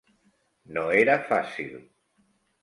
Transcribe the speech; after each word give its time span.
No 0.77 0.85
era 1.01 1.19
fàcil. 1.27 1.77